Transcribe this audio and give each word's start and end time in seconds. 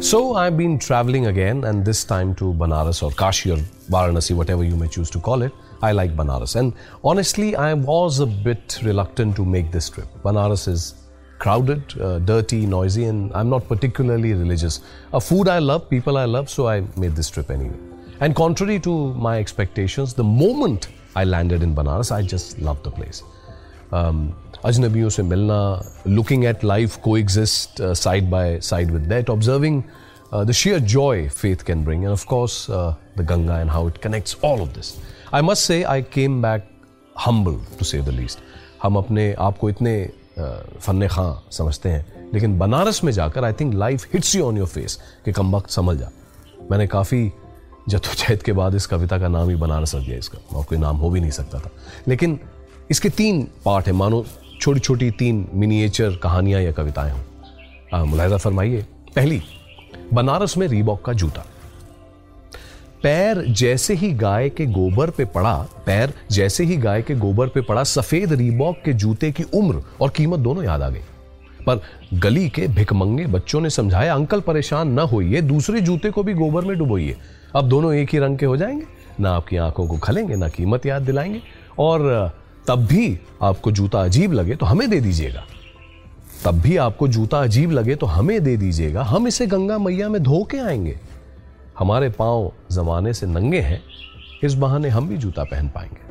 So 0.00 0.34
I've 0.34 0.56
been 0.56 0.78
traveling 0.78 1.26
again, 1.26 1.64
and 1.64 1.84
this 1.84 2.04
time 2.04 2.34
to 2.36 2.54
Banaras 2.54 3.02
or 3.02 3.10
Kashi 3.10 3.50
or 3.50 3.58
Varanasi, 3.90 4.34
whatever 4.34 4.64
you 4.64 4.74
may 4.74 4.88
choose 4.88 5.10
to 5.10 5.18
call 5.20 5.42
it. 5.42 5.52
I 5.82 5.92
like 5.92 6.16
Banaras, 6.16 6.56
and 6.56 6.72
honestly, 7.04 7.54
I 7.54 7.74
was 7.74 8.20
a 8.20 8.26
bit 8.26 8.80
reluctant 8.82 9.36
to 9.36 9.44
make 9.44 9.70
this 9.70 9.90
trip. 9.90 10.08
Banaras 10.24 10.68
is 10.68 10.94
crowded, 11.38 11.82
uh, 12.00 12.18
dirty, 12.20 12.64
noisy, 12.64 13.04
and 13.04 13.30
I'm 13.34 13.50
not 13.50 13.68
particularly 13.68 14.32
religious. 14.32 14.80
A 15.12 15.20
food 15.20 15.48
I 15.48 15.58
love, 15.58 15.90
people 15.90 16.16
I 16.16 16.24
love, 16.24 16.48
so 16.48 16.66
I 16.66 16.80
made 16.96 17.14
this 17.14 17.28
trip 17.28 17.50
anyway. 17.50 17.76
And 18.20 18.34
contrary 18.34 18.80
to 18.80 19.12
my 19.14 19.38
expectations, 19.38 20.14
the 20.14 20.24
moment 20.24 20.88
I 21.14 21.24
landed 21.24 21.62
in 21.62 21.74
Banaras, 21.74 22.10
I 22.10 22.22
just 22.22 22.58
loved 22.58 22.84
the 22.84 22.90
place. 22.90 23.22
Um, 23.92 24.34
अजनबियों 24.64 25.08
से 25.08 25.22
मिलना 25.22 25.82
looking 26.08 26.44
at 26.44 26.64
life 26.64 26.96
को 26.96 27.18
exist 27.18 27.92
side 27.94 28.30
by 28.30 28.60
side 28.60 28.90
with 28.90 29.02
that 29.02 29.30
observing 29.30 29.82
the 30.34 30.52
share 30.52 30.78
joy 30.78 31.28
faith 31.28 31.56
can 31.56 31.84
bring 31.84 32.04
and 32.04 32.12
of course 32.12 32.66
the 32.70 32.96
Ganga 33.18 33.60
and 33.60 33.70
how 33.70 33.88
it 33.88 33.98
connects 33.98 34.36
all 34.44 34.60
of 34.60 34.68
this 34.68 34.94
I 35.34 35.42
must 35.42 35.62
say 35.62 35.82
I 35.82 36.02
came 36.02 36.42
back 36.42 36.68
humble 37.26 37.52
to 37.52 37.84
say 37.84 38.00
the 38.00 38.08
least 38.08 38.38
हम 38.82 38.96
अपने 38.96 39.32
आप 39.32 39.58
को 39.58 39.70
इतने 39.70 40.10
uh, 40.38 40.80
fun 40.80 41.06
खां 41.06 41.48
समझते 41.50 41.88
हैं 41.88 42.30
लेकिन 42.34 42.58
बनारस 42.58 43.04
में 43.04 43.12
जाकर 43.12 43.44
I 43.44 43.52
think 43.52 43.74
life 43.74 44.06
hits 44.14 44.36
you 44.36 44.44
on 44.44 44.58
your 44.58 44.66
face 44.66 44.98
कि 45.24 45.32
कम 45.32 45.56
वक्त 45.56 45.70
समझ 45.70 45.98
जा। 45.98 46.10
मैंने 46.70 46.86
काफ़ी 46.86 47.32
जदोजहद 47.88 48.42
के 48.42 48.52
बाद 48.52 48.74
इस 48.74 48.86
कविता 48.86 49.18
का 49.18 49.28
नाम 49.28 49.48
ही 49.48 49.56
बनारस 49.56 49.94
रख 49.94 50.02
दिया 50.02 50.16
इसका। 50.18 50.56
और 50.56 50.64
कोई 50.64 50.78
नाम 50.78 50.96
हो 50.96 51.10
भी 51.10 51.20
नहीं 51.20 51.30
सकता 51.30 51.58
था। 51.58 51.70
लेकिन 52.08 52.40
इसके 52.90 53.08
तीन 53.08 53.48
पार्ट 53.64 53.86
है 53.86 53.92
मानो 53.92 54.26
छोटी 54.60 54.80
छोटी 54.80 55.10
तीन 55.10 55.48
मिनिएचर 55.54 56.16
कहानियाँ 56.16 56.60
या 56.60 56.72
कविताएँ 56.72 57.12
हों। 57.12 58.06
मुलायजा 58.06 58.36
फरमाइए। 58.36 58.86
पहली, 59.16 59.42
बनारस 60.14 60.56
में 60.56 60.68
रीबॉक 60.68 61.04
का 61.04 61.12
जूता। 61.12 61.46
पैर 63.02 63.44
जैसे 63.48 63.94
ही 63.94 64.12
गाय 64.12 64.48
के 64.48 64.66
गोबर 64.66 65.10
पे 65.10 65.24
पड़ा, 65.24 65.66
पैर 65.86 66.14
जैसे 66.30 66.64
ही 66.64 66.76
गाय 66.76 67.02
के 67.02 67.14
गोबर 67.14 67.48
पे 67.48 67.60
पड़ा, 67.60 67.84
सफ़ेद 67.84 68.32
रीबॉक 68.32 68.76
के 68.84 68.92
जूते 68.92 69.32
की 69.32 69.42
उम्र 69.42 69.82
और 70.00 70.10
कीमत 70.10 70.38
दोनों 70.38 70.64
याद 70.64 70.82
आ 70.82 70.88
गई। 70.88 71.00
पर 71.66 71.80
गली 72.14 72.48
के 72.48 72.66
भिकमंगे 72.68 73.26
बच्चों 73.26 73.60
ने 73.60 73.70
समझाया, 73.70 74.14
अंकल 74.14 74.40
परेशान 74.40 74.88
न 74.88 74.98
होइए, 74.98 75.40
दूसरे 75.40 75.80
जूते 75.80 76.10
को 76.10 76.22
भी 76.22 76.34
गोबर 76.34 76.64
में 76.64 76.78
डुबोइए। 76.78 77.16
अब 77.56 77.68
दोनों 77.68 77.94
एक 77.94 78.08
ही 78.12 78.18
रंग 78.18 78.38
के 78.38 78.46
हो 78.46 78.56
जाएँगे। 78.56 78.84
ना 79.20 79.30
आपकी 79.30 79.56
आँखों 79.56 79.86
को 79.86 79.98
खलेंगे, 79.98 80.36
ना 80.36 80.48
कीमत 80.48 80.86
याद 80.86 81.02
दिलाएँगे। 81.02 81.40
और 81.78 82.30
तब 82.66 82.84
भी 82.86 83.18
आपको 83.42 83.70
जूता 83.72 84.02
अजीब 84.02 84.32
लगे 84.32 84.56
तो 84.56 84.66
हमें 84.66 84.88
दे 84.90 85.00
दीजिएगा। 85.00 85.44
तब 86.44 86.60
भी 86.60 86.76
आपको 86.76 87.08
जूता 87.08 87.38
अजीब 87.38 87.70
लगे 87.70 87.94
तो 87.94 88.06
हमें 88.06 88.42
दे 88.44 88.56
दीजिएगा। 88.56 89.02
हम 89.02 89.26
इसे 89.28 89.46
गंगा 89.46 89.78
मैया 89.78 90.08
में 90.08 90.22
धो 90.22 90.42
के 90.44 90.58
आएँगे। 90.58 90.98
हमारे 91.78 92.08
पाँव 92.10 92.52
जमाने 92.72 93.14
से 93.14 93.26
नंगे 93.26 93.60
हैं, 93.60 93.82
इस 94.44 94.54
बहाने 94.54 94.88
हम 94.88 95.08
भी 95.08 95.16
जूता 95.16 95.44
पहन 95.44 95.68
पाएँगे। 95.68 96.08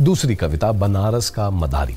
दूसरी 0.00 0.34
कविता, 0.34 0.72
बनारस 0.72 1.30
का 1.30 1.50
मदारी। 1.50 1.96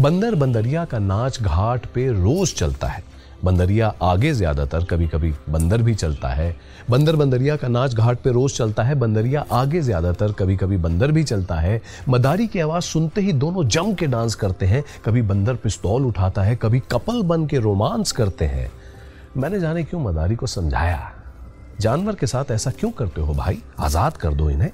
बंदर 0.00 0.34
बंदरिया 0.34 0.84
का 0.84 0.98
नाच 0.98 1.40
घाट 1.42 1.86
पे 1.86 2.08
रोज 2.08 2.54
चलता 2.54 2.86
है। 2.86 3.02
बंदरिया 3.44 3.92
आगे 4.02 4.32
ज़्यादातर 4.32 4.84
कभी 4.84 5.06
कभी 5.06 5.32
बंदर 5.48 5.82
भी 5.82 5.94
चलता 5.94 6.28
है। 6.28 6.54
बंदर 6.90 7.16
बंदरिया 7.16 7.56
का 7.56 7.68
नाच 7.68 7.94
घाट 7.94 8.18
पे 8.18 8.30
रोज 8.30 8.52
चलता 8.52 8.82
है, 8.82 8.94
बंदरिया 8.94 9.44
आगे 9.52 9.80
ज़्यादातर 9.80 10.32
कभी 10.32 10.56
कभी 10.56 10.76
बंदर 10.76 11.12
भी 11.12 11.22
चलता 11.24 11.54
है। 11.54 11.80
मदारी 12.08 12.46
की 12.46 12.60
आवाज़ 12.60 12.84
सुनते 12.84 13.20
ही 13.20 13.32
दोनों 13.34 13.66
जम 13.68 13.92
के 13.94 14.06
डांस 14.06 14.34
करते 14.34 14.66
हैं, 14.66 14.82
कभी 15.04 15.22
बंदर 15.22 15.54
पिस्तौल 15.54 16.06
उठाता 16.06 16.42
है, 16.42 16.56
कभी 16.56 16.80
कपल 16.92 17.22
बन 17.22 17.46
के 17.46 17.58
रोमांस 17.58 18.12
करते 18.12 18.44
हैं। 18.44 18.70
मैंने 19.36 19.60
जाने 19.60 19.84
क्यों 19.84 20.00
मदारी 20.00 20.36
को 20.36 20.46
समझाया? 20.46 21.00
जानवर 21.80 22.14
के 22.14 22.26
साथ 22.26 22.50
ऐसा 22.50 22.70
क्यों 22.70 22.90
करते 22.90 23.20
हो 23.20 23.34
भाई? 23.34 23.62
आज़ाद 23.80 24.16
कर 24.16 24.34
दो 24.34 24.50
इन्हें। 24.50 24.70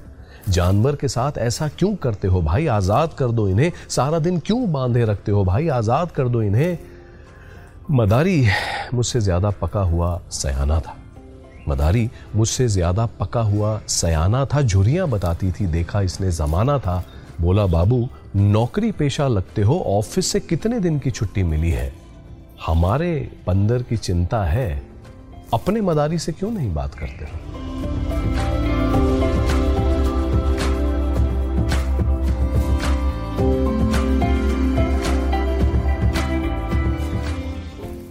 जानवर 0.49 0.95
के 0.95 1.07
साथ 1.07 1.37
ऐसा 1.37 1.67
क्यों 1.67 1.95
करते 1.95 2.27
हो 2.27 2.41
भाई? 2.41 2.67
आज़ाद 2.67 3.13
कर 3.13 3.31
दो 3.31 3.47
इन्हें। 3.47 3.71
सारा 3.89 4.19
दिन 4.19 4.39
क्यों 4.39 4.71
बांधे 4.71 5.05
रखते 5.05 5.31
हो 5.31 5.43
भाई? 5.45 5.67
आज़ाद 5.67 6.11
कर 6.11 6.27
दो 6.27 6.41
इन्हें। 6.41 6.77
मदारी 7.91 8.47
मुझसे 8.93 9.19
ज़्यादा 9.21 9.49
पका 9.49 9.79
हुआ 9.79 10.21
सयाना 10.31 10.79
था। 10.79 10.97
मदारी 11.69 12.09
मुझसे 12.35 12.67
ज़्यादा 12.67 13.05
पका 13.05 13.41
हुआ 13.41 13.81
सयाना 13.87 14.45
था, 14.45 14.61
झुरियाँ 14.61 15.07
बताती 15.09 15.51
थी, 15.51 15.67
देखा 15.67 16.01
इसने 16.01 16.31
ज़माना 16.31 16.79
था। 16.79 17.03
बोला, 17.41 17.65
बाबू, 17.65 18.09
नौकरी 18.35 18.91
पेशा 18.91 19.27
लगते 19.27 19.61
हो, 19.61 19.79
ऑफ़िस 19.79 20.27
से 20.27 20.39
कितने 20.39 20.79
दिन 20.79 20.99
की 20.99 21.11
छुट्टी 21.11 21.43
मिली 21.43 21.69
है? 21.69 21.93
हमारे 22.65 23.31
बंदर 23.47 23.83
की 23.83 23.97
चिंता 23.97 24.43
है, 24.43 24.83
अपने 25.53 25.81
मदारी 25.81 26.19
से 26.19 26.31
क्यों 26.31 26.51
नहीं 26.51 26.73
बात 26.73 26.95
करते 26.95 27.25
हो? 27.25 27.66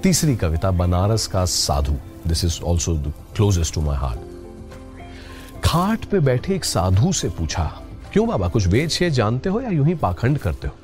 तीसरी 0.06 0.34
कविता, 0.36 0.70
बनारस 0.70 1.26
का 1.26 1.44
साधु। 1.44 1.92
This 2.26 2.44
is 2.44 2.60
also 2.62 2.94
closest 3.36 3.74
to 3.74 3.80
my 3.80 3.96
heart 3.96 5.62
खाट 5.64 6.04
पे 6.04 6.18
बैठे 6.20 6.54
एक 6.54 6.64
साधु 6.64 7.12
से 7.12 7.28
पूछा, 7.28 7.64
क्यों 8.12 8.26
बाबा, 8.28 8.48
कुछ 8.48 8.66
वेद 8.66 8.88
शेद 8.88 9.12
जानते 9.12 9.48
हो 9.48 9.60
या 9.60 9.68
यूँ 9.68 9.86
ही 9.86 9.94
पाखंड 9.94 10.38
करते 10.38 10.68
हो? 10.68 10.74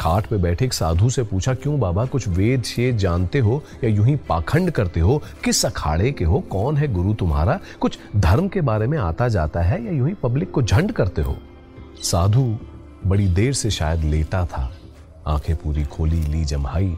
खाट 0.00 0.26
पे 0.26 0.36
बैठे 0.36 0.64
एक 0.64 0.72
साधु 0.72 1.10
से 1.10 1.22
पूछा, 1.22 1.54
क्यों 1.54 1.78
बाबा, 1.80 2.04
कुछ 2.04 2.26
वेद 2.28 2.62
शेद 2.62 2.96
जानते 2.96 3.38
हो 3.38 3.62
या 3.84 3.90
यूँ 3.90 4.06
ही 4.06 4.16
पाखंड 4.28 4.70
करते 4.70 5.00
हो? 5.00 5.22
किस 5.44 5.64
अखाड़े 5.66 6.10
के 6.12 6.24
हो? 6.24 6.40
कौन 6.40 6.76
है 6.76 6.88
गुरु 6.92 7.14
तुम्हारा? 7.14 7.58
कुछ 7.80 7.98
धर्म 8.16 8.48
के 8.48 8.60
बारे 8.60 8.86
में 8.86 8.96
आता 8.98 9.28
जाता 9.28 9.60
है 9.60 9.84
या 9.84 9.92
यूँ 9.92 10.08
ही 10.08 10.14
पब्लिक 10.14 10.50
को 10.50 10.62
झंड 10.62 10.92
करते 10.92 11.22
हो? 11.22 11.36
साधु 12.02 12.42
बड़ी 13.06 13.28
देर 13.28 13.52
से 13.52 13.70
शायद 13.70 14.04
लेटा 14.04 14.44
था। 14.46 14.70
आँखें 15.26 15.56
पूरी 15.56 15.84
खोली, 15.84 16.20
ली 16.22 16.44
जमहाई 16.44 16.96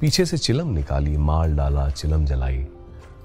पीछे 0.00 0.26
से 0.26 0.38
चिलम 0.38 0.68
निकाली, 0.68 1.16
माल 1.16 1.56
डाला, 1.56 1.90
चिलम 1.90 2.24
जलाई। 2.24 2.66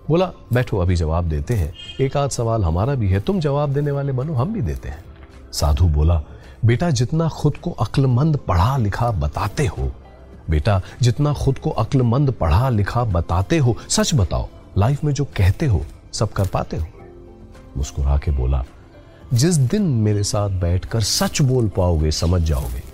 बोला, 0.09 0.31
बैठो, 0.53 0.77
अभी 0.77 0.95
जवाब 0.95 1.29
देते 1.29 1.53
हैं। 1.53 1.73
एक 2.01 2.17
आध 2.17 2.29
सवाल 2.29 2.63
हमारा 2.63 2.95
भी 2.95 3.09
है, 3.09 3.19
तुम 3.19 3.39
जवाब 3.39 3.73
देने 3.73 3.91
वाले 3.91 4.11
बनो, 4.11 4.33
हम 4.33 4.53
भी 4.53 4.61
देते 4.61 4.89
हैं। 4.89 5.03
साधु 5.53 5.85
बोला, 5.85 6.21
बेटा, 6.65 6.89
जितना 6.89 7.27
खुद 7.27 7.57
को 7.57 7.71
अक्लमंद 7.71 8.37
पढ़ा 8.37 8.77
लिखा 8.77 9.11
बताते 9.11 9.65
हो, 9.65 9.91
बेटा, 10.49 10.81
जितना 11.01 11.33
खुद 11.33 11.59
को 11.59 11.69
अक्लमंद 11.69 12.31
पढ़ा 12.31 12.69
लिखा 12.69 13.03
बताते 13.03 13.57
हो, 13.57 13.77
सच 13.89 14.15
बताओ, 14.15 14.47
लाइफ 14.77 15.03
में 15.03 15.13
जो 15.13 15.25
कहते 15.25 15.65
हो, 15.65 15.85
सब 16.13 16.31
कर 16.31 16.47
पाते 16.47 16.77
हो? 16.77 16.85
मुस्कुरा 17.77 18.17
के 18.17 18.31
बोला, 18.31 18.65
जिस 19.33 19.55
दिन 19.55 19.81
मेरे 19.81 20.23
साथ 20.23 20.49
बैठकर 20.49 21.01
सच 21.01 21.41
बोल 21.41 21.67
पाओगे, 21.67 22.11
समझ 22.11 22.41
जाओगे। 22.41 22.84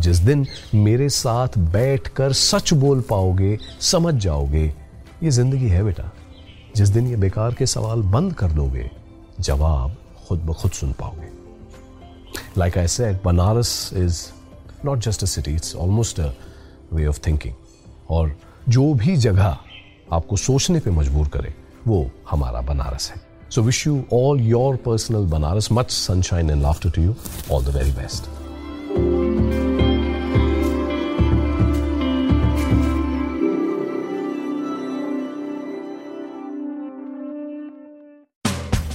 जिस 0.00 0.18
दिन 0.18 0.46
मेरे 0.74 1.08
साथ 1.08 1.58
बैठकर 1.72 2.32
सच 2.32 2.72
बोल 2.74 3.00
पाओगे, 3.00 3.58
समझ 3.82 4.14
जाओगे, 4.14 4.64
ये 5.22 5.30
ज़िंदगी 5.30 5.68
है 5.68 5.82
बेटा। 5.84 6.10
जिस 6.76 6.88
दिन 6.88 7.06
ये 7.06 7.16
बेकार 7.16 7.54
के 7.54 7.66
सवाल 7.66 8.02
बंद 8.12 8.32
कर 8.34 8.52
दोगे, 8.52 8.90
जवाब 9.40 9.96
खुद 10.28 10.40
ब 10.40 10.54
खुद 10.54 10.70
सुन 10.72 10.92
पाओगे। 10.92 11.30
Like 12.58 12.78
I 12.78 12.88
said 12.88 13.22
Banaras 13.24 13.90
is 13.96 14.20
not 14.84 14.98
just 14.98 15.22
a 15.22 15.26
city 15.26 15.54
it's 15.54 15.76
almost 15.76 16.20
a 16.20 16.30
way 16.92 17.06
of 17.06 17.20
thinking 17.26 17.54
और 18.10 18.36
जो 18.68 18.92
भी 18.94 19.16
जगह 19.16 19.56
आपको 20.12 20.36
सोचने 20.36 20.80
पे 20.80 20.90
मजबूर 20.90 21.28
करे, 21.28 21.54
वो 21.86 22.10
हमारा 22.30 22.60
बनारस 22.62 23.10
है। 23.10 23.20
So 23.50 23.62
wish 23.62 23.86
you 23.86 24.02
all 24.12 24.40
your 24.40 24.76
personal 24.76 25.26
Banaras 25.30 25.68
much 25.72 25.90
sunshine 25.90 26.50
and 26.50 26.62
laughter 26.62 26.90
to 26.90 27.02
you 27.02 27.14
all 27.52 27.64
the 27.64 27.76
very 27.76 27.92
best 27.92 28.30